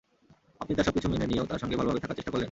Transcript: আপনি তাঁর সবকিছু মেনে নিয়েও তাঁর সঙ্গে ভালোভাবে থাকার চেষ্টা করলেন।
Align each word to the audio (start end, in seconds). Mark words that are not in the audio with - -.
আপনি 0.61 0.73
তাঁর 0.77 0.85
সবকিছু 0.87 1.07
মেনে 1.13 1.25
নিয়েও 1.29 1.49
তাঁর 1.51 1.61
সঙ্গে 1.61 1.79
ভালোভাবে 1.79 2.01
থাকার 2.03 2.15
চেষ্টা 2.17 2.29
করলেন। 2.31 2.39